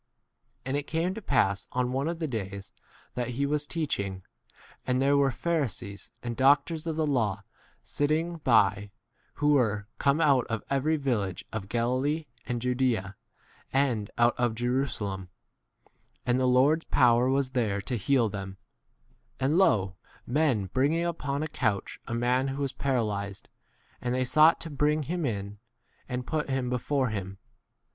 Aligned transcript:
17 0.61 0.61
And 0.71 0.77
it 0.77 0.87
came 0.87 1.13
to 1.13 1.21
pass 1.21 1.67
on 1.73 1.91
one 1.91 2.07
of 2.07 2.17
the 2.17 2.27
days, 2.27 2.71
that 3.13 3.25
3 3.27 3.33
he 3.33 3.45
was 3.45 3.67
teaching, 3.67 4.23
and 4.87 4.99
there 4.99 5.15
were 5.15 5.29
Pharisees 5.29 6.09
and 6.23 6.35
doc 6.35 6.65
tors 6.65 6.87
of 6.87 6.95
the 6.95 7.05
law 7.05 7.43
sitting 7.83 8.37
by, 8.37 8.89
who 9.35 9.49
were 9.53 9.85
come 9.99 10.19
out 10.19 10.47
of 10.47 10.63
every 10.71 10.97
village 10.97 11.45
of 11.53 11.69
Galilee 11.69 12.25
and 12.47 12.63
Judaea 12.63 13.15
and 13.71 14.09
[out 14.17 14.33
of] 14.39 14.55
Jerusalem; 14.55 15.29
and 16.25 16.39
[the] 16.39 16.47
Lord's* 16.47 16.85
power 16.85 17.29
was 17.29 17.51
[there] 17.51 17.79
to 17.81 17.95
heal 17.95 18.27
them; 18.27 18.57
18 19.35 19.45
and 19.45 19.57
lo, 19.59 19.97
men 20.25 20.65
bringing 20.73 21.05
upon 21.05 21.43
a 21.43 21.47
couch 21.47 21.99
a 22.07 22.15
man 22.15 22.47
who 22.47 22.63
was 22.63 22.71
paralyzed; 22.73 23.49
and 24.01 24.15
they 24.15 24.25
sought 24.25 24.59
to 24.61 24.71
bring 24.71 25.03
him 25.03 25.27
in, 25.27 25.59
and 26.09 26.21
19 26.21 26.23
put 26.23 26.49
him 26.49 26.69
before 26.71 27.09
him. 27.09 27.37